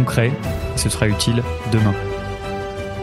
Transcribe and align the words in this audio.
concret, 0.00 0.32
et 0.74 0.78
ce 0.78 0.88
sera 0.88 1.06
utile 1.08 1.42
demain. 1.72 1.94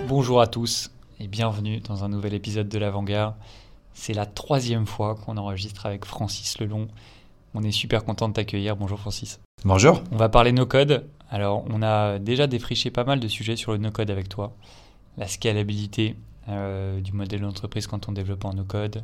Bonjour 0.07 0.41
à 0.41 0.47
tous 0.47 0.89
et 1.19 1.27
bienvenue 1.27 1.79
dans 1.79 2.03
un 2.03 2.09
nouvel 2.09 2.33
épisode 2.33 2.67
de 2.69 2.79
l'Avant-Garde. 2.79 3.35
C'est 3.93 4.15
la 4.15 4.25
troisième 4.25 4.87
fois 4.87 5.13
qu'on 5.13 5.37
enregistre 5.37 5.85
avec 5.85 6.05
Francis 6.05 6.57
Lelon. 6.57 6.87
On 7.53 7.61
est 7.61 7.71
super 7.71 8.03
content 8.03 8.29
de 8.29 8.33
t'accueillir. 8.33 8.75
Bonjour 8.75 8.99
Francis. 8.99 9.39
Bonjour. 9.63 10.01
On 10.11 10.15
va 10.15 10.27
parler 10.27 10.51
no-code. 10.51 11.05
Alors, 11.29 11.65
on 11.69 11.83
a 11.83 12.17
déjà 12.17 12.47
défriché 12.47 12.89
pas 12.89 13.03
mal 13.03 13.19
de 13.19 13.27
sujets 13.27 13.57
sur 13.57 13.73
le 13.73 13.77
no-code 13.77 14.09
avec 14.09 14.27
toi. 14.27 14.55
La 15.17 15.27
scalabilité 15.27 16.15
euh, 16.49 16.99
du 16.99 17.11
modèle 17.11 17.41
d'entreprise 17.41 17.85
quand 17.85 18.09
on 18.09 18.11
développe 18.11 18.43
en 18.43 18.53
no-code. 18.53 19.03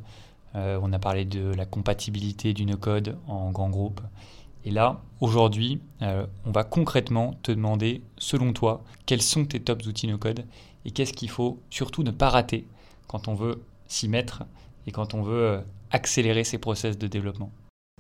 Euh, 0.56 0.80
on 0.82 0.92
a 0.94 1.00
parlé 1.00 1.26
de 1.26 1.54
la 1.54 1.68
compatibilité 1.68 2.54
du 2.54 2.66
no-code 2.66 3.18
en 3.28 3.52
grand 3.52 3.70
groupe. 3.70 4.02
Et 4.66 4.72
là, 4.72 5.02
aujourd'hui, 5.20 5.82
euh, 6.02 6.26
on 6.46 6.52
va 6.52 6.64
concrètement 6.64 7.34
te 7.44 7.52
demander, 7.52 8.02
selon 8.18 8.54
toi, 8.54 8.84
quels 9.06 9.22
sont 9.22 9.46
tes 9.46 9.60
tops 9.60 9.86
outils 9.88 10.08
no-code 10.08 10.46
et 10.86 10.92
qu'est-ce 10.92 11.14
qu'il 11.14 11.30
faut 11.30 11.60
surtout 11.70 12.04
ne 12.04 12.12
pas 12.12 12.30
rater 12.30 12.66
quand 13.08 13.28
on 13.28 13.34
veut 13.34 13.62
s'y 13.88 14.08
mettre 14.08 14.44
et 14.88 14.92
quand 14.92 15.14
on 15.14 15.22
veut 15.22 15.62
accélérer 15.92 16.44
ses 16.44 16.58
process 16.58 16.98
de 16.98 17.08
développement. 17.08 17.52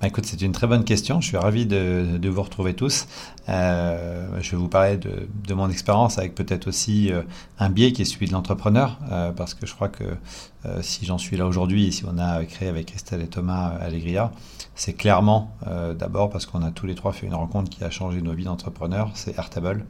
Bah, 0.03 0.09
écoute, 0.09 0.25
c'est 0.25 0.41
une 0.41 0.51
très 0.51 0.67
bonne 0.67 0.83
question. 0.83 1.21
Je 1.21 1.27
suis 1.27 1.37
ravi 1.37 1.65
de, 1.65 2.27
vous 2.27 2.43
retrouver 2.43 2.73
tous. 2.73 3.07
Euh, 3.47 4.27
je 4.41 4.51
vais 4.51 4.57
vous 4.57 4.67
parler 4.67 4.97
de, 4.97 5.53
mon 5.53 5.69
expérience 5.69 6.17
avec 6.17 6.35
peut-être 6.35 6.67
aussi 6.67 7.09
euh, 7.09 7.21
un 7.57 7.69
biais 7.69 7.93
qui 7.93 8.01
est 8.01 8.05
celui 8.05 8.27
de 8.27 8.33
l'entrepreneur, 8.33 8.99
euh, 9.13 9.31
parce 9.31 9.53
que 9.53 9.65
je 9.65 9.73
crois 9.73 9.87
que 9.87 10.03
si 10.81 11.05
j'en 11.05 11.17
suis 11.17 11.37
là 11.37 11.45
aujourd'hui 11.45 11.87
et 11.87 11.91
si 11.91 12.03
on 12.05 12.17
a 12.17 12.43
créé 12.43 12.67
avec 12.67 12.93
Estelle 12.93 13.21
et 13.21 13.27
Thomas 13.27 13.77
Allegria, 13.79 14.33
c'est 14.75 14.93
clairement 14.93 15.55
d'abord 15.97 16.29
parce 16.29 16.45
qu'on 16.45 16.63
a 16.63 16.71
tous 16.71 16.85
les 16.85 16.95
trois 16.95 17.13
fait 17.13 17.25
une 17.25 17.35
rencontre 17.35 17.69
qui 17.69 17.83
a 17.83 17.89
changé 17.89 18.21
nos 18.21 18.33
vies 18.33 18.45
d'entrepreneurs, 18.45 19.11
c'est 19.13 19.37
Airtable. 19.37 19.85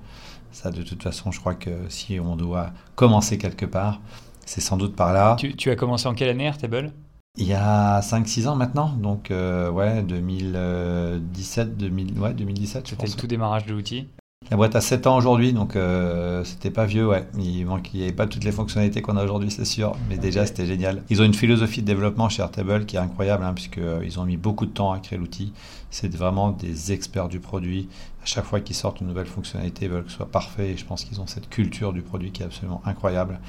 Ça, 0.51 0.69
de 0.69 0.83
toute 0.83 1.01
façon, 1.01 1.31
je 1.31 1.39
crois 1.39 1.55
que 1.55 1.71
si 1.89 2.19
on 2.19 2.35
doit 2.35 2.71
commencer 2.95 3.39
quelque 3.39 3.65
part, 3.65 3.99
c'est 4.45 4.61
sans 4.61 4.77
doute 4.77 4.95
par 4.95 5.13
là. 5.13 5.35
Tu, 5.39 5.55
tu 5.55 5.71
as 5.71 5.75
commencé 5.75 6.07
en 6.07 6.13
quelle 6.13 6.29
année 6.29 6.45
Airtable? 6.45 6.91
Il 7.37 7.47
y 7.47 7.53
a 7.53 7.99
5-6 8.01 8.47
ans 8.47 8.55
maintenant, 8.55 8.89
donc 8.89 9.31
euh, 9.31 9.69
ouais, 9.69 10.03
2017, 10.03 11.77
2000, 11.77 12.19
ouais, 12.19 12.33
2017. 12.33 12.87
C'était 12.87 13.07
le 13.07 13.13
tout 13.13 13.27
démarrage 13.27 13.65
de 13.65 13.73
l'outil. 13.73 14.07
La 14.51 14.57
boîte 14.57 14.75
a 14.75 14.81
7 14.81 15.07
ans 15.07 15.17
aujourd'hui, 15.17 15.51
donc 15.51 15.75
euh, 15.75 16.43
c'était 16.43 16.69
pas 16.69 16.85
vieux, 16.85 17.07
ouais. 17.07 17.25
Il 17.37 17.65
n'y 17.65 18.03
avait 18.03 18.11
pas 18.11 18.27
toutes 18.27 18.43
les 18.43 18.51
fonctionnalités 18.51 19.01
qu'on 19.01 19.17
a 19.17 19.23
aujourd'hui, 19.23 19.49
c'est 19.49 19.65
sûr, 19.65 19.95
mais 20.09 20.17
déjà 20.17 20.45
c'était 20.45 20.65
génial. 20.65 21.01
Ils 21.09 21.21
ont 21.21 21.25
une 21.25 21.33
philosophie 21.33 21.81
de 21.81 21.87
développement 21.87 22.29
chez 22.29 22.43
Airtable 22.43 22.85
qui 22.85 22.97
est 22.97 22.99
incroyable, 22.99 23.43
hein, 23.43 23.53
puisqu'ils 23.53 23.83
euh, 23.83 24.19
ont 24.19 24.25
mis 24.25 24.37
beaucoup 24.37 24.65
de 24.65 24.71
temps 24.71 24.91
à 24.91 24.99
créer 24.99 25.17
l'outil. 25.17 25.53
C'est 25.89 26.13
vraiment 26.13 26.51
des 26.51 26.91
experts 26.91 27.29
du 27.29 27.39
produit. 27.39 27.89
À 28.21 28.25
chaque 28.25 28.45
fois 28.45 28.59
qu'ils 28.59 28.75
sortent 28.75 29.01
une 29.01 29.07
nouvelle 29.07 29.25
fonctionnalité, 29.25 29.85
ils 29.85 29.91
veulent 29.91 30.03
que 30.03 30.11
ce 30.11 30.17
soit 30.17 30.31
parfait. 30.31 30.71
Et 30.71 30.77
je 30.77 30.85
pense 30.85 31.03
qu'ils 31.03 31.19
ont 31.21 31.27
cette 31.27 31.49
culture 31.49 31.93
du 31.93 32.01
produit 32.01 32.31
qui 32.31 32.43
est 32.43 32.45
absolument 32.45 32.81
incroyable. 32.85 33.39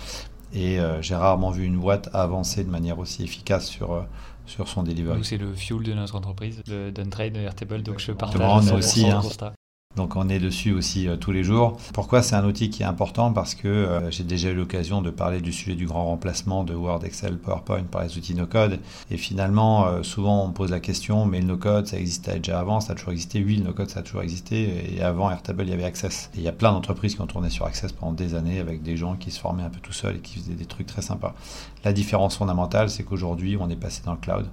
Et 0.54 0.78
euh, 0.78 1.02
j'ai 1.02 1.16
rarement 1.16 1.50
vu 1.50 1.64
une 1.64 1.78
boîte 1.78 2.08
avancer 2.12 2.62
de 2.62 2.70
manière 2.70 2.98
aussi 3.00 3.24
efficace 3.24 3.66
sur, 3.66 3.92
euh, 3.92 4.02
sur 4.46 4.68
son 4.68 4.84
delivery. 4.84 5.24
C'est 5.24 5.36
le 5.36 5.52
fuel 5.52 5.82
de 5.82 5.92
notre 5.92 6.14
entreprise, 6.14 6.62
d'Untrade, 6.64 7.32
de 7.32 7.40
Airtable, 7.40 7.82
donc 7.82 7.98
je 7.98 8.12
partage 8.12 8.72
aussi, 8.72 9.08
hein. 9.08 9.20
constat. 9.20 9.52
Donc 9.96 10.16
on 10.16 10.28
est 10.28 10.40
dessus 10.40 10.72
aussi 10.72 11.06
euh, 11.06 11.16
tous 11.16 11.30
les 11.30 11.44
jours. 11.44 11.76
Pourquoi 11.92 12.22
c'est 12.22 12.34
un 12.34 12.44
outil 12.44 12.68
qui 12.68 12.82
est 12.82 12.86
important? 12.86 13.32
Parce 13.32 13.54
que 13.54 13.68
euh, 13.68 14.10
j'ai 14.10 14.24
déjà 14.24 14.50
eu 14.50 14.54
l'occasion 14.54 15.02
de 15.02 15.10
parler 15.10 15.40
du 15.40 15.52
sujet 15.52 15.76
du 15.76 15.86
grand 15.86 16.04
remplacement 16.04 16.64
de 16.64 16.74
Word, 16.74 17.04
Excel, 17.04 17.38
PowerPoint 17.38 17.84
par 17.84 18.02
les 18.02 18.16
outils 18.18 18.34
no-code. 18.34 18.80
Et 19.10 19.16
finalement, 19.16 19.86
euh, 19.86 20.02
souvent 20.02 20.44
on 20.44 20.50
pose 20.50 20.70
la 20.70 20.80
question, 20.80 21.26
mais 21.26 21.40
le 21.40 21.46
no-code, 21.46 21.86
ça 21.86 21.96
existait 21.96 22.36
déjà 22.36 22.58
avant, 22.58 22.80
ça 22.80 22.92
a 22.92 22.96
toujours 22.96 23.12
existé? 23.12 23.44
Oui, 23.44 23.56
le 23.56 23.64
no-code, 23.64 23.88
ça 23.88 24.00
a 24.00 24.02
toujours 24.02 24.22
existé. 24.22 24.96
Et 24.96 25.02
avant 25.02 25.30
Airtable, 25.30 25.62
il 25.64 25.70
y 25.70 25.72
avait 25.72 25.84
Access. 25.84 26.30
Et 26.34 26.38
il 26.38 26.42
y 26.42 26.48
a 26.48 26.52
plein 26.52 26.72
d'entreprises 26.72 27.14
qui 27.14 27.20
ont 27.20 27.26
tourné 27.26 27.50
sur 27.50 27.64
Access 27.66 27.92
pendant 27.92 28.12
des 28.12 28.34
années 28.34 28.58
avec 28.58 28.82
des 28.82 28.96
gens 28.96 29.14
qui 29.14 29.30
se 29.30 29.38
formaient 29.38 29.62
un 29.62 29.70
peu 29.70 29.80
tout 29.80 29.92
seuls 29.92 30.16
et 30.16 30.20
qui 30.20 30.40
faisaient 30.40 30.54
des 30.54 30.66
trucs 30.66 30.88
très 30.88 31.02
sympas. 31.02 31.34
La 31.84 31.92
différence 31.92 32.36
fondamentale, 32.36 32.90
c'est 32.90 33.04
qu'aujourd'hui, 33.04 33.56
on 33.60 33.70
est 33.70 33.76
passé 33.76 34.02
dans 34.04 34.12
le 34.12 34.18
cloud, 34.18 34.46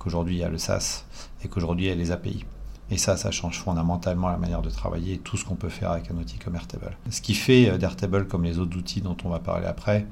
qu'aujourd'hui, 0.00 0.36
il 0.36 0.40
y 0.40 0.44
a 0.44 0.48
le 0.48 0.58
SaaS 0.58 1.04
et 1.44 1.48
qu'aujourd'hui, 1.48 1.86
il 1.86 1.88
y 1.90 1.92
a 1.92 1.94
les 1.94 2.10
API. 2.10 2.44
Et 2.90 2.98
ça, 2.98 3.16
ça 3.16 3.30
change 3.30 3.58
fondamentalement 3.58 4.28
la 4.28 4.36
manière 4.36 4.62
de 4.62 4.70
travailler 4.70 5.14
et 5.14 5.18
tout 5.18 5.36
ce 5.36 5.44
qu'on 5.44 5.54
peut 5.54 5.68
faire 5.68 5.92
avec 5.92 6.10
un 6.10 6.16
outil 6.16 6.38
comme 6.38 6.56
Airtable. 6.56 6.96
Ce 7.10 7.20
qui 7.20 7.34
fait 7.34 7.70
euh, 7.70 7.78
d'Airtable, 7.78 8.26
comme 8.26 8.44
les 8.44 8.58
autres 8.58 8.76
outils 8.76 9.00
dont 9.00 9.16
on 9.24 9.28
va 9.28 9.38
parler 9.38 9.66
après, 9.66 10.06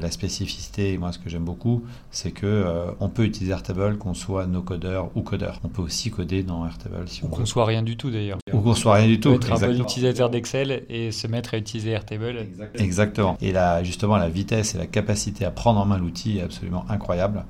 la 0.00 0.10
spécificité, 0.10 0.96
moi 0.98 1.12
ce 1.12 1.18
que 1.18 1.28
j'aime 1.28 1.44
beaucoup, 1.44 1.84
c'est 2.10 2.30
que 2.30 2.46
euh, 2.46 2.86
on 3.00 3.08
peut 3.08 3.24
utiliser 3.24 3.52
Airtable 3.52 3.98
qu'on 3.98 4.14
soit 4.14 4.46
no 4.46 4.62
codeur 4.62 5.10
ou 5.14 5.22
codeur. 5.22 5.60
On 5.64 5.68
peut 5.68 5.82
aussi 5.82 6.10
coder 6.10 6.42
dans 6.42 6.66
Airtable 6.66 7.06
si 7.06 7.24
on 7.24 7.28
ou 7.28 7.30
qu'on 7.30 7.46
soit 7.46 7.64
rien 7.64 7.82
du 7.82 7.96
tout 7.96 8.10
d'ailleurs. 8.10 8.38
Ou 8.52 8.60
qu'on 8.60 8.74
soit 8.74 8.94
rien 8.94 9.06
du 9.06 9.20
tout. 9.20 9.30
On 9.30 9.38
peut 9.38 9.46
être 9.46 9.62
un 9.62 9.66
bon 9.66 9.80
utilisateur 9.82 10.30
d'Excel 10.30 10.84
et 10.88 11.12
se 11.12 11.26
mettre 11.26 11.54
à 11.54 11.58
utiliser 11.58 11.90
Airtable. 11.90 12.38
Exactement. 12.38 12.84
Exactement. 12.84 13.36
Et 13.40 13.52
là, 13.52 13.82
justement, 13.84 14.16
la 14.16 14.28
vitesse 14.28 14.74
et 14.74 14.78
la 14.78 14.86
capacité 14.86 15.44
à 15.44 15.50
prendre 15.50 15.80
en 15.80 15.84
main 15.84 15.98
l'outil 15.98 16.38
est 16.38 16.42
absolument 16.42 16.84
incroyable. 16.88 17.44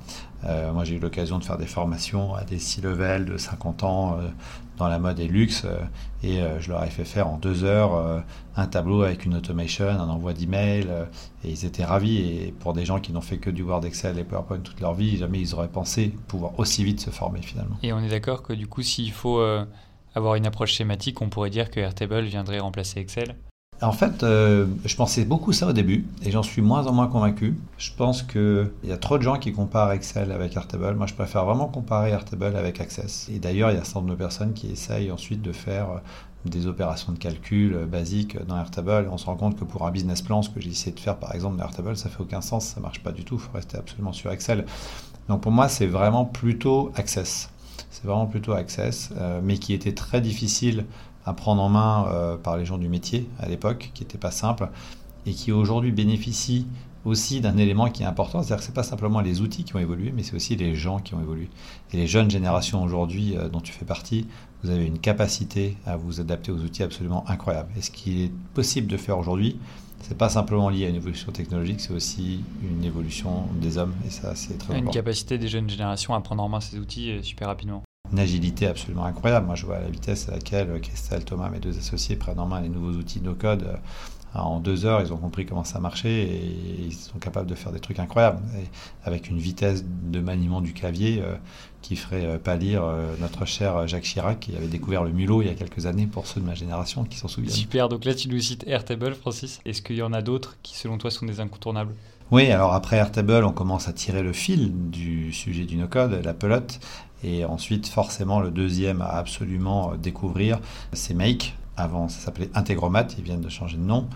Euh, 0.44 0.72
moi, 0.72 0.84
j'ai 0.84 0.96
eu 0.96 0.98
l'occasion 0.98 1.38
de 1.38 1.44
faire 1.44 1.58
des 1.58 1.66
formations 1.66 2.34
à 2.34 2.44
des 2.44 2.58
C-level 2.58 3.24
de 3.24 3.36
50 3.36 3.84
ans 3.84 4.18
euh, 4.18 4.28
dans 4.76 4.88
la 4.88 4.98
mode 4.98 5.18
et 5.18 5.28
luxe, 5.28 5.64
euh, 5.64 5.78
et 6.22 6.40
je 6.58 6.70
leur 6.70 6.82
ai 6.82 6.90
fait 6.90 7.04
faire 7.04 7.28
en 7.28 7.36
deux 7.36 7.62
heures 7.62 8.24
un 8.56 8.66
tableau 8.66 9.02
avec 9.02 9.24
une 9.26 9.36
automation, 9.36 9.88
un 9.88 10.08
envoi 10.08 10.32
d'email, 10.32 10.88
et 11.44 11.50
ils 11.50 11.64
étaient 11.64 11.84
ravis. 11.84 12.16
Et 12.26 12.52
pour 12.52 12.72
des 12.72 12.84
gens 12.84 13.00
qui 13.00 13.12
n'ont 13.12 13.20
fait 13.20 13.38
que 13.38 13.50
du 13.50 13.62
Word, 13.62 13.84
Excel 13.84 14.18
et 14.18 14.24
PowerPoint 14.24 14.58
toute 14.58 14.80
leur 14.80 14.94
vie, 14.94 15.16
jamais 15.16 15.40
ils 15.40 15.54
auraient 15.54 15.68
pensé 15.68 16.12
pouvoir 16.28 16.58
aussi 16.58 16.84
vite 16.84 17.00
se 17.00 17.10
former 17.10 17.42
finalement. 17.42 17.76
Et 17.82 17.92
on 17.92 18.00
est 18.00 18.08
d'accord 18.08 18.42
que 18.42 18.52
du 18.52 18.66
coup, 18.66 18.82
s'il 18.82 19.12
faut 19.12 19.40
avoir 20.14 20.34
une 20.34 20.46
approche 20.46 20.72
schématique, 20.72 21.22
on 21.22 21.28
pourrait 21.28 21.50
dire 21.50 21.70
que 21.70 21.80
Airtable 21.80 22.24
viendrait 22.24 22.58
remplacer 22.58 23.00
Excel 23.00 23.36
en 23.82 23.92
fait, 23.92 24.22
euh, 24.22 24.66
je 24.86 24.96
pensais 24.96 25.24
beaucoup 25.24 25.52
ça 25.52 25.66
au 25.66 25.72
début 25.72 26.06
et 26.22 26.30
j'en 26.30 26.42
suis 26.42 26.62
moins 26.62 26.86
en 26.86 26.92
moins 26.92 27.08
convaincu. 27.08 27.58
Je 27.76 27.90
pense 27.94 28.22
qu'il 28.22 28.70
y 28.84 28.92
a 28.92 28.96
trop 28.96 29.18
de 29.18 29.22
gens 29.22 29.38
qui 29.38 29.52
comparent 29.52 29.92
Excel 29.92 30.32
avec 30.32 30.56
Airtable. 30.56 30.94
Moi, 30.94 31.06
je 31.06 31.14
préfère 31.14 31.44
vraiment 31.44 31.66
comparer 31.66 32.10
Airtable 32.10 32.56
avec 32.56 32.80
Access. 32.80 33.28
Et 33.30 33.38
d'ailleurs, 33.38 33.70
il 33.70 33.74
y 33.74 33.76
a 33.76 33.82
un 33.82 33.84
certain 33.84 34.00
nombre 34.00 34.12
de 34.12 34.18
personnes 34.18 34.54
qui 34.54 34.68
essayent 34.70 35.10
ensuite 35.12 35.42
de 35.42 35.52
faire 35.52 35.90
euh, 35.90 35.98
des 36.46 36.66
opérations 36.66 37.12
de 37.12 37.18
calcul 37.18 37.74
euh, 37.74 37.86
basiques 37.86 38.42
dans 38.46 38.56
Airtable. 38.56 39.10
On 39.12 39.18
se 39.18 39.26
rend 39.26 39.36
compte 39.36 39.58
que 39.58 39.64
pour 39.64 39.86
un 39.86 39.90
business 39.90 40.22
plan, 40.22 40.40
ce 40.40 40.48
que 40.48 40.60
j'ai 40.60 40.70
essayé 40.70 40.92
de 40.92 41.00
faire 41.00 41.18
par 41.18 41.34
exemple 41.34 41.58
dans 41.58 41.64
Airtable, 41.64 41.98
ça 41.98 42.08
fait 42.08 42.22
aucun 42.22 42.40
sens, 42.40 42.64
ça 42.64 42.80
marche 42.80 43.02
pas 43.02 43.12
du 43.12 43.24
tout. 43.24 43.34
Il 43.34 43.40
faut 43.40 43.52
rester 43.52 43.76
absolument 43.76 44.14
sur 44.14 44.30
Excel. 44.32 44.64
Donc 45.28 45.42
pour 45.42 45.52
moi, 45.52 45.68
c'est 45.68 45.86
vraiment 45.86 46.24
plutôt 46.24 46.92
Access. 46.96 47.50
C'est 47.90 48.06
vraiment 48.06 48.26
plutôt 48.26 48.52
Access, 48.52 49.10
mais 49.42 49.58
qui 49.58 49.72
était 49.72 49.92
très 49.92 50.20
difficile 50.20 50.84
à 51.26 51.34
prendre 51.34 51.60
en 51.60 51.68
main 51.68 52.06
euh, 52.08 52.36
par 52.36 52.56
les 52.56 52.64
gens 52.64 52.78
du 52.78 52.88
métier 52.88 53.28
à 53.38 53.48
l'époque, 53.48 53.90
qui 53.92 54.02
n'était 54.02 54.18
pas 54.18 54.30
simple, 54.30 54.68
et 55.26 55.32
qui 55.32 55.52
aujourd'hui 55.52 55.92
bénéficie 55.92 56.66
aussi 57.04 57.40
d'un 57.40 57.56
élément 57.56 57.88
qui 57.88 58.02
est 58.02 58.06
important, 58.06 58.42
c'est-à-dire 58.42 58.58
que 58.58 58.64
ce 58.64 58.70
n'est 58.70 58.74
pas 58.74 58.82
simplement 58.82 59.20
les 59.20 59.40
outils 59.40 59.62
qui 59.62 59.76
ont 59.76 59.78
évolué, 59.78 60.12
mais 60.14 60.22
c'est 60.22 60.34
aussi 60.34 60.56
les 60.56 60.74
gens 60.74 60.98
qui 60.98 61.14
ont 61.14 61.20
évolué. 61.20 61.48
Et 61.92 61.96
les 61.96 62.06
jeunes 62.06 62.30
générations 62.30 62.82
aujourd'hui 62.82 63.36
euh, 63.36 63.48
dont 63.48 63.60
tu 63.60 63.72
fais 63.72 63.84
partie, 63.84 64.26
vous 64.62 64.70
avez 64.70 64.84
une 64.86 64.98
capacité 64.98 65.76
à 65.86 65.96
vous 65.96 66.20
adapter 66.20 66.50
aux 66.50 66.58
outils 66.58 66.82
absolument 66.82 67.28
incroyable. 67.28 67.70
Et 67.76 67.82
ce 67.82 67.90
qui 67.90 68.24
est 68.24 68.32
possible 68.54 68.88
de 68.88 68.96
faire 68.96 69.18
aujourd'hui, 69.18 69.58
c'est 70.02 70.18
pas 70.18 70.28
simplement 70.28 70.68
lié 70.68 70.86
à 70.86 70.88
une 70.88 70.96
évolution 70.96 71.32
technologique, 71.32 71.80
c'est 71.80 71.92
aussi 71.92 72.44
une 72.62 72.84
évolution 72.84 73.46
des 73.60 73.78
hommes, 73.78 73.94
et 74.06 74.10
ça 74.10 74.34
c'est 74.34 74.58
très 74.58 74.74
une 74.74 74.80
important. 74.80 74.98
Une 74.98 75.04
capacité 75.04 75.38
des 75.38 75.48
jeunes 75.48 75.70
générations 75.70 76.14
à 76.14 76.20
prendre 76.20 76.42
en 76.42 76.48
main 76.48 76.60
ces 76.60 76.78
outils 76.78 77.12
euh, 77.12 77.22
super 77.22 77.48
rapidement 77.48 77.82
une 78.16 78.22
agilité 78.22 78.66
absolument 78.66 79.04
incroyable. 79.04 79.44
Moi, 79.44 79.56
je 79.56 79.66
vois 79.66 79.78
la 79.78 79.88
vitesse 79.88 80.30
à 80.30 80.32
laquelle 80.32 80.80
Christelle, 80.80 81.24
Thomas, 81.24 81.50
mes 81.50 81.58
deux 81.58 81.76
associés, 81.76 82.16
prennent 82.16 82.40
en 82.40 82.46
main 82.46 82.62
les 82.62 82.70
nouveaux 82.70 82.92
outils 82.98 83.20
no 83.20 83.34
code. 83.34 83.64
Euh, 83.64 83.76
en 84.34 84.58
deux 84.60 84.86
heures, 84.86 85.02
ils 85.02 85.12
ont 85.12 85.18
compris 85.18 85.44
comment 85.44 85.64
ça 85.64 85.80
marchait 85.80 86.22
et 86.22 86.86
ils 86.86 86.94
sont 86.94 87.18
capables 87.18 87.48
de 87.48 87.54
faire 87.54 87.72
des 87.72 87.80
trucs 87.80 87.98
incroyables. 87.98 88.40
avec 89.04 89.28
une 89.28 89.38
vitesse 89.38 89.84
de 89.84 90.20
maniement 90.20 90.62
du 90.62 90.72
clavier 90.72 91.22
euh, 91.22 91.36
qui 91.82 91.96
ferait 91.96 92.24
euh, 92.24 92.38
pâlir 92.38 92.82
notre 93.20 93.44
cher 93.44 93.86
Jacques 93.86 94.04
Chirac, 94.04 94.40
qui 94.40 94.56
avait 94.56 94.66
découvert 94.66 95.04
le 95.04 95.10
mulot 95.10 95.42
il 95.42 95.48
y 95.48 95.50
a 95.50 95.54
quelques 95.54 95.84
années 95.84 96.06
pour 96.06 96.26
ceux 96.26 96.40
de 96.40 96.46
ma 96.46 96.54
génération 96.54 97.04
qui 97.04 97.18
s'en 97.18 97.28
souviennent. 97.28 97.54
Super, 97.54 97.88
donc 97.90 98.04
là 98.06 98.14
tu 98.14 98.28
nous 98.28 98.40
cites 98.40 98.64
Airtable, 98.66 99.14
Francis. 99.14 99.60
Est-ce 99.66 99.82
qu'il 99.82 99.96
y 99.96 100.02
en 100.02 100.14
a 100.14 100.22
d'autres 100.22 100.56
qui, 100.62 100.76
selon 100.76 100.96
toi, 100.96 101.10
sont 101.10 101.26
des 101.26 101.40
incontournables? 101.40 101.94
Oui, 102.32 102.50
alors 102.50 102.74
après 102.74 102.96
Airtable, 102.96 103.44
on 103.44 103.52
commence 103.52 103.86
à 103.86 103.92
tirer 103.92 104.22
le 104.22 104.32
fil 104.32 104.72
du 104.90 105.32
sujet 105.32 105.64
du 105.64 105.76
no-code, 105.76 106.20
la 106.24 106.34
pelote, 106.34 106.80
et 107.22 107.44
ensuite, 107.44 107.86
forcément, 107.88 108.40
le 108.40 108.50
deuxième 108.50 109.00
à 109.02 109.10
absolument 109.10 109.94
découvrir, 109.96 110.60
c'est 110.92 111.14
Make. 111.14 111.56
Avant, 111.76 112.08
ça 112.08 112.20
s'appelait 112.20 112.50
Integromat, 112.54 113.08
ils 113.18 113.24
viennent 113.24 113.40
de 113.40 113.48
changer 113.48 113.76
de 113.76 113.82
nom. 113.82 114.08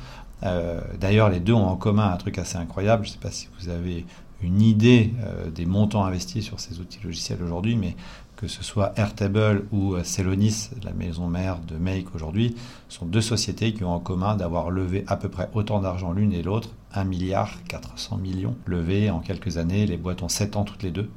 D'ailleurs, 0.99 1.29
les 1.29 1.41
deux 1.41 1.53
ont 1.53 1.67
en 1.67 1.77
commun 1.77 2.11
un 2.11 2.17
truc 2.17 2.39
assez 2.39 2.57
incroyable. 2.57 3.05
Je 3.05 3.11
ne 3.11 3.13
sais 3.13 3.21
pas 3.21 3.31
si 3.31 3.49
vous 3.59 3.69
avez 3.69 4.07
une 4.43 4.63
idée 4.63 5.13
des 5.55 5.67
montants 5.67 6.05
investis 6.05 6.43
sur 6.45 6.61
ces 6.61 6.81
outils 6.81 7.01
logiciels 7.05 7.43
aujourd'hui, 7.43 7.77
mais 7.77 7.97
que 8.41 8.49
ce 8.49 8.65
soit 8.65 8.95
Airtable 8.97 9.67
ou 9.71 9.95
euh, 9.95 10.03
Celonis, 10.03 10.71
la 10.83 10.93
maison 10.93 11.29
mère 11.29 11.59
de 11.59 11.77
Make 11.77 12.15
aujourd'hui, 12.15 12.57
sont 12.89 13.05
deux 13.05 13.21
sociétés 13.21 13.75
qui 13.75 13.85
ont 13.85 13.93
en 13.93 14.01
commun 14.01 14.35
d'avoir 14.35 14.71
levé 14.71 15.05
à 15.09 15.19
peu 15.19 15.29
près 15.29 15.51
autant 15.53 15.81
d'argent 15.81 16.13
l'une 16.13 16.33
et 16.33 16.43
l'autre, 16.43 16.71
1 16.95 17.05
milliard 17.05 17.63
400 17.69 18.17
millions 18.17 18.57
levés 18.65 19.11
en 19.11 19.21
quelques 19.21 19.59
années. 19.59 19.87
Les 19.87 19.99
boîtes 19.99 20.23
ont 20.23 20.29
7 20.29 20.57
ans 20.57 20.65
toutes 20.65 20.83
les 20.83 20.91
deux. 20.91 21.11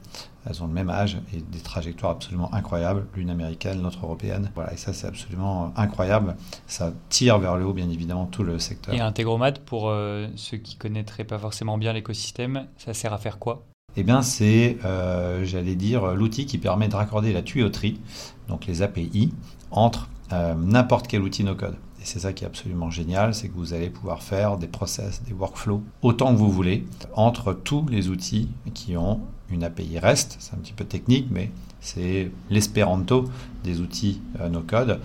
Elles 0.45 0.61
ont 0.61 0.67
le 0.67 0.73
même 0.73 0.89
âge 0.89 1.17
et 1.33 1.39
des 1.39 1.61
trajectoires 1.61 2.11
absolument 2.11 2.53
incroyables, 2.53 3.07
l'une 3.15 3.29
américaine, 3.29 3.81
l'autre 3.81 3.99
européenne. 4.03 4.51
Voilà, 4.53 4.73
et 4.73 4.77
ça 4.77 4.91
c'est 4.91 5.07
absolument 5.07 5.71
incroyable. 5.77 6.35
Ça 6.67 6.91
tire 7.07 7.39
vers 7.39 7.55
le 7.55 7.65
haut 7.65 7.73
bien 7.73 7.89
évidemment 7.89 8.25
tout 8.25 8.43
le 8.43 8.59
secteur. 8.59 8.93
Et 8.93 8.99
Integromat, 8.99 9.53
pour 9.65 9.87
euh, 9.87 10.27
ceux 10.35 10.57
qui 10.57 10.75
connaîtraient 10.75 11.23
pas 11.23 11.39
forcément 11.39 11.77
bien 11.77 11.93
l'écosystème, 11.93 12.67
ça 12.75 12.93
sert 12.93 13.13
à 13.13 13.17
faire 13.17 13.39
quoi? 13.39 13.65
Eh 13.95 14.03
bien, 14.03 14.21
c'est, 14.21 14.77
euh, 14.85 15.45
j'allais 15.45 15.75
dire, 15.75 16.15
l'outil 16.15 16.45
qui 16.45 16.57
permet 16.57 16.87
de 16.87 16.95
raccorder 16.95 17.33
la 17.33 17.41
tuyauterie, 17.41 17.99
donc 18.47 18.65
les 18.65 18.81
API, 18.81 19.33
entre 19.71 20.09
euh, 20.31 20.55
n'importe 20.55 21.07
quel 21.07 21.21
outil 21.21 21.43
no-code. 21.43 21.75
Et 22.03 22.05
c'est 22.05 22.19
ça 22.19 22.33
qui 22.33 22.43
est 22.43 22.47
absolument 22.47 22.89
génial, 22.89 23.33
c'est 23.33 23.47
que 23.47 23.55
vous 23.55 23.73
allez 23.73 23.89
pouvoir 23.89 24.23
faire 24.23 24.57
des 24.57 24.67
process, 24.67 25.23
des 25.23 25.31
workflows, 25.31 25.81
autant 26.01 26.33
que 26.33 26.37
vous 26.37 26.51
voulez, 26.51 26.85
entre 27.13 27.53
tous 27.53 27.85
les 27.89 28.09
outils 28.09 28.49
qui 28.73 28.97
ont 28.97 29.21
une 29.49 29.63
API 29.63 29.99
REST. 29.99 30.35
C'est 30.39 30.53
un 30.53 30.57
petit 30.57 30.73
peu 30.73 30.83
technique, 30.83 31.27
mais 31.31 31.49
c'est 31.79 32.29
l'espéranto 32.49 33.29
des 33.63 33.79
outils 33.79 34.21
euh, 34.41 34.49
no-code. 34.49 34.99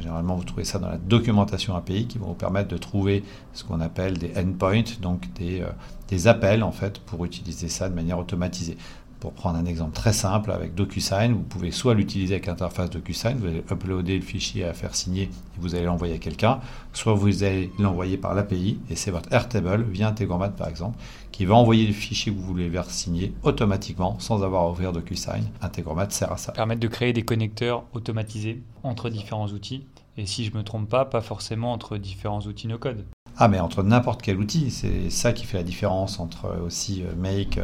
généralement, 0.00 0.36
vous 0.36 0.44
trouvez 0.44 0.64
ça 0.64 0.78
dans 0.78 0.88
la 0.88 0.98
documentation 0.98 1.74
API 1.74 2.06
qui 2.06 2.18
vont 2.18 2.28
vous 2.28 2.34
permettre 2.34 2.68
de 2.68 2.78
trouver 2.78 3.24
ce 3.52 3.64
qu'on 3.64 3.80
appelle 3.80 4.18
des 4.18 4.32
endpoints, 4.36 5.00
donc 5.02 5.32
des, 5.34 5.64
des 6.06 6.28
appels 6.28 6.62
en 6.62 6.72
fait 6.72 7.00
pour 7.00 7.24
utiliser 7.24 7.68
ça 7.68 7.88
de 7.88 7.94
manière 7.94 8.20
automatisée. 8.20 8.76
Pour 9.20 9.32
prendre 9.32 9.58
un 9.58 9.66
exemple 9.66 9.94
très 9.94 10.12
simple, 10.12 10.52
avec 10.52 10.74
DocuSign, 10.74 11.32
vous 11.32 11.42
pouvez 11.42 11.72
soit 11.72 11.94
l'utiliser 11.94 12.34
avec 12.34 12.46
l'interface 12.46 12.90
DocuSign, 12.90 13.36
vous 13.38 13.46
allez 13.46 13.64
uploader 13.70 14.16
le 14.16 14.24
fichier 14.24 14.64
à 14.64 14.72
faire 14.72 14.94
signer 14.94 15.24
et 15.24 15.30
vous 15.58 15.74
allez 15.74 15.84
l'envoyer 15.84 16.14
à 16.14 16.18
quelqu'un, 16.18 16.60
soit 16.92 17.14
vous 17.14 17.42
allez 17.42 17.72
l'envoyer 17.78 18.16
par 18.16 18.34
l'API 18.34 18.78
et 18.90 18.96
c'est 18.96 19.10
votre 19.10 19.32
Airtable 19.32 19.84
via 19.90 20.08
Integromat 20.08 20.50
par 20.50 20.68
exemple 20.68 20.98
qui 21.32 21.44
va 21.46 21.56
envoyer 21.56 21.86
le 21.86 21.92
fichier 21.92 22.32
que 22.32 22.38
vous 22.38 22.44
voulez 22.44 22.70
faire 22.70 22.90
signer 22.90 23.32
automatiquement 23.42 24.18
sans 24.20 24.44
avoir 24.44 24.62
à 24.62 24.70
ouvrir 24.70 24.92
DocuSign. 24.92 25.44
Integromat 25.62 26.10
sert 26.10 26.32
à 26.32 26.36
ça. 26.36 26.52
Permettre 26.52 26.80
de 26.80 26.88
créer 26.88 27.12
des 27.12 27.22
connecteurs 27.22 27.84
automatisés 27.94 28.62
entre 28.84 29.10
différents 29.10 29.48
outils 29.48 29.84
et 30.16 30.26
si 30.26 30.44
je 30.44 30.52
ne 30.52 30.58
me 30.58 30.64
trompe 30.64 30.88
pas, 30.88 31.04
pas 31.04 31.20
forcément 31.20 31.72
entre 31.72 31.96
différents 31.96 32.40
outils 32.40 32.66
no-code. 32.66 33.04
Ah, 33.40 33.46
mais 33.46 33.60
entre 33.60 33.84
n'importe 33.84 34.20
quel 34.20 34.36
outil, 34.36 34.72
c'est 34.72 35.10
ça 35.10 35.32
qui 35.32 35.46
fait 35.46 35.58
la 35.58 35.62
différence 35.62 36.18
entre 36.18 36.46
euh, 36.46 36.66
aussi 36.66 37.04
euh, 37.04 37.14
Make 37.16 37.60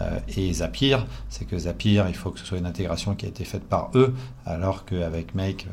euh, 0.00 0.18
et 0.36 0.50
Zapier. 0.54 0.96
C'est 1.28 1.44
que 1.44 1.58
Zapier, 1.58 2.02
il 2.08 2.14
faut 2.14 2.30
que 2.30 2.40
ce 2.40 2.46
soit 2.46 2.56
une 2.56 2.66
intégration 2.66 3.14
qui 3.14 3.26
a 3.26 3.28
été 3.28 3.44
faite 3.44 3.64
par 3.64 3.90
eux, 3.94 4.14
alors 4.46 4.86
qu'avec 4.86 5.34
Make, 5.34 5.66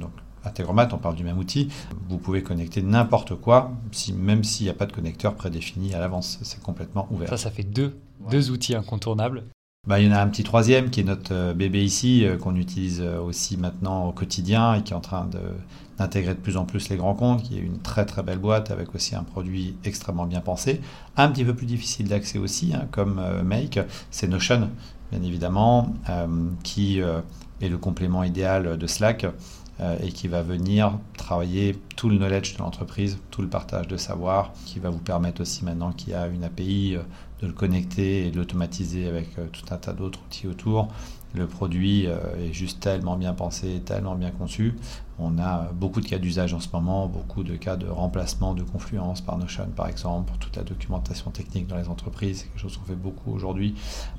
donc 0.00 0.10
Integromat, 0.44 0.88
on 0.92 0.98
parle 0.98 1.14
du 1.14 1.22
même 1.22 1.38
outil, 1.38 1.68
vous 2.08 2.18
pouvez 2.18 2.42
connecter 2.42 2.82
n'importe 2.82 3.36
quoi, 3.36 3.70
si, 3.92 4.12
même 4.12 4.42
s'il 4.42 4.66
n'y 4.66 4.70
a 4.70 4.74
pas 4.74 4.86
de 4.86 4.92
connecteur 4.92 5.34
prédéfini 5.34 5.94
à 5.94 6.00
l'avance. 6.00 6.40
C'est 6.42 6.62
complètement 6.62 7.06
ouvert. 7.10 7.28
Ça, 7.28 7.36
ça 7.36 7.50
fait 7.50 7.64
deux, 7.64 7.96
deux 8.30 8.50
outils 8.50 8.74
incontournables. 8.74 9.44
Bah, 9.88 9.98
il 9.98 10.06
y 10.06 10.10
en 10.10 10.14
a 10.14 10.20
un 10.20 10.28
petit 10.28 10.44
troisième 10.44 10.90
qui 10.90 11.00
est 11.00 11.04
notre 11.04 11.54
bébé 11.54 11.82
ici, 11.82 12.26
qu'on 12.42 12.56
utilise 12.56 13.00
aussi 13.00 13.56
maintenant 13.56 14.04
au 14.04 14.12
quotidien 14.12 14.74
et 14.74 14.82
qui 14.82 14.92
est 14.92 14.96
en 14.96 15.00
train 15.00 15.26
d'intégrer 15.96 16.34
de 16.34 16.40
plus 16.40 16.58
en 16.58 16.66
plus 16.66 16.90
les 16.90 16.98
grands 16.98 17.14
comptes, 17.14 17.42
qui 17.42 17.56
est 17.56 17.62
une 17.62 17.78
très 17.78 18.04
très 18.04 18.22
belle 18.22 18.38
boîte 18.38 18.70
avec 18.70 18.94
aussi 18.94 19.16
un 19.16 19.22
produit 19.22 19.76
extrêmement 19.84 20.26
bien 20.26 20.42
pensé. 20.42 20.82
Un 21.16 21.30
petit 21.30 21.42
peu 21.42 21.54
plus 21.54 21.64
difficile 21.64 22.06
d'accès 22.06 22.38
aussi, 22.38 22.74
hein, 22.74 22.86
comme 22.90 23.18
euh, 23.18 23.42
Make, 23.42 23.80
c'est 24.10 24.28
Notion, 24.28 24.68
bien 25.10 25.22
évidemment, 25.22 25.94
euh, 26.10 26.26
qui 26.62 27.00
euh, 27.00 27.20
est 27.62 27.70
le 27.70 27.78
complément 27.78 28.22
idéal 28.24 28.76
de 28.76 28.86
Slack 28.86 29.26
et 30.02 30.08
qui 30.08 30.26
va 30.26 30.42
venir 30.42 30.98
travailler 31.16 31.78
tout 31.94 32.08
le 32.08 32.18
knowledge 32.18 32.54
de 32.54 32.58
l'entreprise, 32.58 33.20
tout 33.30 33.42
le 33.42 33.48
partage 33.48 33.86
de 33.86 33.96
savoir, 33.96 34.52
qui 34.66 34.80
va 34.80 34.90
vous 34.90 34.98
permettre 34.98 35.40
aussi 35.40 35.64
maintenant 35.64 35.92
qu'il 35.92 36.10
y 36.10 36.14
a 36.14 36.26
une 36.26 36.42
API 36.42 36.96
de 37.40 37.46
le 37.46 37.52
connecter 37.52 38.26
et 38.26 38.30
de 38.30 38.36
l'automatiser 38.36 39.06
avec 39.06 39.34
tout 39.52 39.64
un 39.70 39.76
tas 39.76 39.92
d'autres 39.92 40.20
outils 40.26 40.46
autour. 40.46 40.88
Le 41.34 41.46
produit 41.46 42.06
euh, 42.06 42.16
est 42.42 42.52
juste 42.52 42.80
tellement 42.80 43.16
bien 43.16 43.34
pensé, 43.34 43.80
tellement 43.84 44.14
bien 44.14 44.30
conçu. 44.30 44.74
On 45.18 45.38
a 45.38 45.70
beaucoup 45.72 46.00
de 46.00 46.06
cas 46.06 46.18
d'usage 46.18 46.54
en 46.54 46.60
ce 46.60 46.68
moment, 46.72 47.06
beaucoup 47.06 47.42
de 47.42 47.56
cas 47.56 47.76
de 47.76 47.86
remplacement 47.86 48.54
de 48.54 48.62
Confluence 48.62 49.20
par 49.20 49.36
Notion, 49.36 49.66
par 49.76 49.88
exemple, 49.88 50.28
pour 50.28 50.38
toute 50.38 50.56
la 50.56 50.62
documentation 50.62 51.30
technique 51.30 51.66
dans 51.66 51.76
les 51.76 51.88
entreprises. 51.88 52.38
C'est 52.38 52.44
quelque 52.46 52.60
chose 52.60 52.76
qu'on 52.76 52.86
fait 52.86 52.94
beaucoup 52.94 53.32
aujourd'hui. 53.32 53.74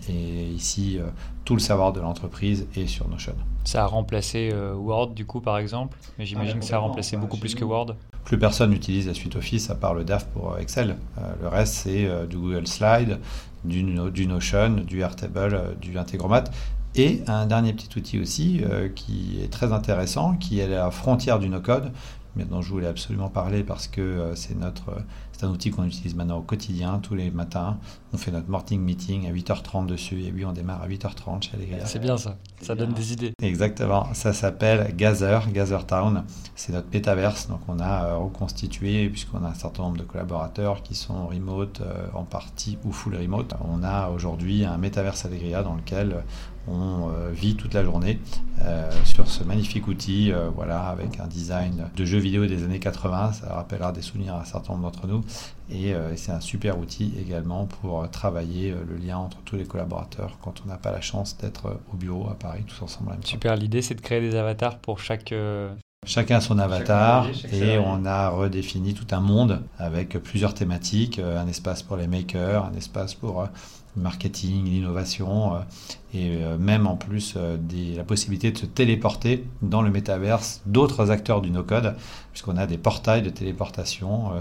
Et 0.08 0.50
ici, 0.50 0.98
euh, 1.00 1.08
tout 1.46 1.56
le 1.56 1.62
savoir 1.62 1.94
de 1.94 2.00
l'entreprise 2.00 2.68
est 2.76 2.86
sur 2.86 3.08
Notion. 3.08 3.34
Ça 3.64 3.84
a 3.84 3.88
remplacé 3.88 4.52
euh, 4.54 4.76
Word, 4.76 5.14
du 5.14 5.26
coup, 5.26 5.42
par 5.42 5.58
exemple? 5.58 5.98
Mais 6.20 6.26
j'imagine 6.26 6.58
ah, 6.58 6.60
que 6.60 6.66
ça 6.66 6.76
a 6.76 6.80
remplacé 6.80 7.18
beaucoup 7.18 7.38
plus 7.38 7.56
que 7.56 7.66
Word. 7.66 7.96
Plus 8.26 8.38
personne 8.38 8.70
n'utilise 8.70 9.08
la 9.08 9.16
suite 9.16 9.36
Office 9.36 9.70
à 9.72 9.76
part 9.76 9.96
le 9.96 10.04
DAF 10.04 10.28
pour 10.28 10.60
Excel. 10.60 10.98
le 11.42 11.48
reste, 11.48 11.74
c'est 11.74 12.28
du 12.28 12.38
Google 12.38 12.68
Slide, 12.68 13.18
du, 13.64 13.82
du, 14.12 14.28
Notion, 14.28 14.70
du 14.86 15.02
Airtable, 15.02 15.76
du 15.82 15.98
Integromat. 15.98 16.44
Et 16.96 17.22
un 17.28 17.46
dernier 17.46 17.74
petit 17.74 17.98
outil 17.98 18.20
aussi 18.20 18.62
euh, 18.64 18.90
qui 18.90 19.40
est 19.44 19.50
très 19.50 19.72
intéressant, 19.72 20.36
qui 20.36 20.60
est 20.60 20.68
la 20.68 20.90
frontière 20.90 21.40
du 21.40 21.48
no-code, 21.48 21.92
mais 22.36 22.46
dont 22.46 22.62
je 22.62 22.70
voulais 22.70 22.88
absolument 22.88 23.30
parler 23.30 23.64
parce 23.64 23.88
que 23.88 24.02
euh, 24.02 24.36
c'est 24.36 24.56
notre 24.56 24.94
c'est 25.32 25.46
un 25.46 25.52
outil 25.52 25.72
qu'on 25.72 25.86
utilise 25.86 26.16
maintenant 26.16 26.40
au 26.40 26.42
quotidien, 26.42 27.00
tous 27.00 27.16
les 27.16 27.32
matins. 27.32 27.78
On 28.12 28.18
fait 28.18 28.30
notre 28.30 28.50
morning 28.50 28.82
meeting 28.82 29.26
à 29.26 29.32
8h30 29.32 29.86
dessus 29.86 30.22
et 30.22 30.34
oui, 30.34 30.44
on 30.44 30.52
démarre 30.52 30.82
à 30.82 30.88
8h30 30.90 31.44
chez 31.44 31.56
Allegria. 31.56 31.86
C'est 31.86 32.00
bien 32.00 32.18
ça, 32.18 32.36
ça 32.62 32.76
donne 32.76 32.92
des 32.92 33.14
idées. 33.14 33.32
Exactement, 33.42 34.14
ça 34.14 34.34
s'appelle 34.34 34.94
Gather, 34.98 35.40
Gather 35.54 35.86
Town. 35.88 36.26
C'est 36.56 36.74
notre 36.74 36.90
métaverse, 36.92 37.48
donc 37.48 37.62
on 37.70 37.80
a 37.80 38.08
euh, 38.08 38.18
reconstitué, 38.18 39.08
puisqu'on 39.08 39.46
a 39.46 39.48
un 39.48 39.54
certain 39.54 39.84
nombre 39.84 39.98
de 39.98 40.04
collaborateurs 40.04 40.84
qui 40.84 40.94
sont 40.94 41.28
remote 41.28 41.82
en 42.14 42.26
partie 42.26 42.78
ou 42.84 42.92
full 42.92 43.16
remote. 43.16 43.54
On 43.64 43.82
a 43.82 44.10
aujourd'hui 44.10 44.66
un 44.66 44.78
métaverse 44.78 45.24
Allegria 45.24 45.64
dans 45.64 45.76
lequel 45.76 46.24
on 46.70 47.10
euh, 47.10 47.30
vit 47.32 47.56
toute 47.56 47.74
la 47.74 47.84
journée 47.84 48.20
euh, 48.62 48.90
sur 49.06 49.28
ce 49.28 49.44
magnifique 49.44 49.88
outil, 49.88 50.32
euh, 50.32 50.50
voilà, 50.50 50.82
avec 50.82 51.20
un 51.20 51.28
design 51.28 51.90
de 51.96 52.06
jeu 52.06 52.20
vidéo 52.20 52.46
des 52.46 52.64
années 52.64 52.80
80. 52.80 53.34
Ça 53.34 53.54
rappellera 53.54 53.92
des 53.92 54.02
souvenirs 54.02 54.36
à 54.36 54.42
un 54.42 54.46
certain 54.46 54.74
nombre 54.74 54.86
d'entre 54.86 55.08
nous. 55.08 55.24
Et 55.72 55.94
c'est 56.16 56.32
un 56.32 56.40
super 56.40 56.80
outil 56.80 57.14
également 57.22 57.68
pour 57.68 58.10
travailler 58.10 58.74
le 58.88 58.98
lien 58.98 59.18
entre 59.18 59.38
tous 59.46 59.56
les 59.56 59.66
collaborateurs 59.66 60.40
quand 60.42 60.64
on 60.66 60.68
n'a 60.68 60.78
pas 60.78 60.92
la 60.92 61.00
chance 61.00 61.38
d'être 61.38 61.80
au 61.94 61.96
bureau 61.96 62.28
à 62.28 62.34
Paris 62.34 62.64
tous 62.66 62.82
ensemble. 62.82 63.16
Super, 63.24 63.56
l'idée 63.56 63.84
c'est 63.84 63.94
de 63.94 64.02
créer 64.02 64.20
des 64.20 64.36
avatars 64.36 64.80
pour 64.80 65.00
chaque 65.00 65.32
Chacun 66.06 66.40
son 66.40 66.58
avatar 66.58 67.28
et 67.52 67.78
on 67.78 68.04
a 68.04 68.30
redéfini 68.30 68.96
tout 68.96 69.06
un 69.12 69.20
monde 69.20 69.62
avec 69.78 70.18
plusieurs 70.18 70.56
thématiques, 70.56 71.20
un 71.20 71.48
espace 71.48 71.84
pour 71.84 71.98
les 71.98 72.08
makers, 72.08 72.66
un 72.66 72.74
espace 72.74 73.14
pour 73.14 73.48
le 73.96 74.02
marketing, 74.02 74.66
l'innovation 74.66 75.56
euh, 75.56 75.60
et 76.14 76.38
euh, 76.38 76.58
même 76.58 76.88
en 76.88 76.96
plus 76.96 77.36
euh, 77.38 77.58
des, 77.58 77.96
la 77.96 78.04
possibilité 78.04 78.52
de 78.52 78.58
se 78.58 78.66
téléporter 78.66 79.46
dans 79.62 79.82
le 79.82 79.90
métaverse 79.90 80.62
d'autres 80.66 81.12
acteurs 81.12 81.42
du 81.42 81.52
no-code, 81.52 81.96
puisqu'on 82.32 82.58
a 82.58 82.66
des 82.66 82.78
portails 82.78 83.22
de 83.22 83.30
téléportation 83.30 84.32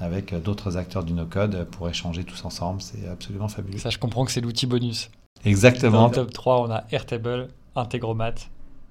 avec 0.00 0.34
d'autres 0.42 0.76
acteurs 0.76 1.04
du 1.04 1.12
no-code 1.12 1.66
pour 1.70 1.88
échanger 1.88 2.24
tous 2.24 2.44
ensemble. 2.44 2.82
C'est 2.82 3.08
absolument 3.08 3.48
fabuleux. 3.48 3.78
Ça, 3.78 3.90
je 3.90 3.98
comprends 3.98 4.24
que 4.24 4.32
c'est 4.32 4.40
l'outil 4.40 4.66
bonus. 4.66 5.10
Exactement. 5.44 6.02
Dans 6.02 6.08
le 6.08 6.14
top 6.14 6.32
3, 6.32 6.62
on 6.62 6.70
a 6.70 6.84
Airtable, 6.90 7.48
Integromat, 7.76 8.34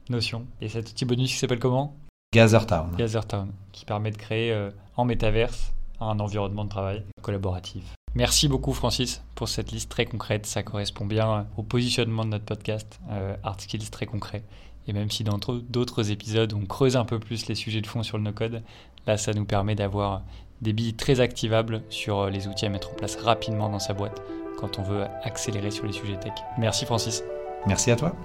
Notion. 0.10 0.46
Et 0.62 0.70
cet 0.70 0.90
outil 0.90 1.06
bonus 1.06 1.32
qui 1.32 1.38
s'appelle 1.38 1.60
comment? 1.60 1.96
Gathertown. 2.34 2.96
Gathertown, 2.98 3.52
qui 3.72 3.86
permet 3.86 4.12
de 4.12 4.18
créer 4.18 4.70
en 4.98 5.06
métaverse 5.06 5.74
un 6.00 6.20
environnement 6.20 6.66
de 6.66 6.70
travail 6.70 7.04
collaboratif. 7.22 7.84
Merci 8.16 8.48
beaucoup 8.48 8.74
Francis 8.74 9.24
pour 9.34 9.50
cette 9.50 9.72
liste 9.72 9.90
très 9.90 10.06
concrète. 10.06 10.46
Ça 10.46 10.62
correspond 10.62 11.06
bien 11.06 11.48
au 11.58 11.64
positionnement 11.64 12.24
de 12.26 12.30
notre 12.30 12.46
podcast 12.46 13.00
euh, 13.10 13.36
Art 13.44 13.60
Skills 13.60 13.90
très 13.90 14.06
concret. 14.06 14.44
Et 14.88 14.94
même 14.94 15.10
si 15.10 15.24
dans 15.24 15.40
d'autres 15.70 16.12
épisodes 16.12 16.54
on 16.54 16.66
creuse 16.66 16.96
un 16.96 17.06
peu 17.06 17.18
plus 17.18 17.48
les 17.48 17.56
sujets 17.56 17.82
de 17.82 17.88
fond 17.88 18.04
sur 18.04 18.18
le 18.18 18.24
no-code, 18.24 18.62
là 19.08 19.18
ça 19.18 19.34
nous 19.34 19.46
permet 19.46 19.74
d'avoir 19.74 20.22
des 20.62 20.74
billes 20.74 20.94
très 20.94 21.22
activables 21.22 21.82
sur 21.90 22.20
euh, 22.20 22.30
les 22.30 22.48
outils 22.48 22.68
à 22.68 22.70
mettre 22.70 22.92
en 22.92 22.96
place 22.96 23.16
rapidement 23.16 23.70
dans 23.70 23.80
sa 23.80 23.94
boîte 23.94 24.22
quand 24.60 24.78
on 24.78 24.84
veut 24.84 25.06
accélérer 25.24 25.72
sur 25.72 25.88
les 25.88 25.94
sujets 25.94 26.20
tech. 26.20 26.34
Merci 26.60 26.86
Francis. 26.86 27.24
Merci 27.66 27.90
à 27.90 27.96
toi. 27.96 28.16